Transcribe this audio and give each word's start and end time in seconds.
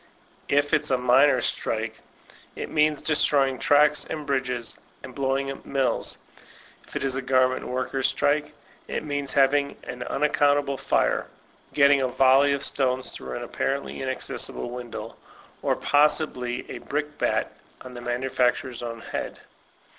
If 0.49 0.73
it's 0.73 0.89
a 0.89 0.97
miners' 0.97 1.45
strike, 1.45 2.01
it 2.55 2.71
means 2.71 3.03
destroy 3.03 3.49
ing 3.49 3.59
tracks 3.59 4.03
and 4.03 4.25
bridges, 4.25 4.79
and 5.03 5.13
blowing 5.13 5.51
up 5.51 5.63
mills. 5.63 6.17
If 6.87 6.95
it 6.95 7.01
b 7.13 7.19
a 7.19 7.21
garment 7.21 7.67
workers' 7.67 8.07
strike, 8.07 8.51
it 8.87 9.03
means 9.03 9.31
having 9.31 9.77
an 9.83 9.99
unac 10.09 10.33
countable 10.33 10.77
fire, 10.79 11.27
getting 11.75 12.01
a 12.01 12.07
volley 12.07 12.51
of 12.53 12.63
stones 12.63 13.11
through 13.11 13.37
an 13.37 13.43
apparently 13.43 14.01
inaccessible 14.01 14.71
window, 14.71 15.17
or 15.61 15.75
possibly 15.75 16.65
a 16.71 16.79
brickbat 16.79 17.51
00 17.83 17.93
the 17.93 18.01
manufacturer's 18.01 18.81
own 18.81 19.01
head. 19.01 19.39